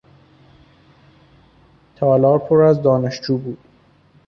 [1.95, 3.57] تالار پر از دانشجو بود.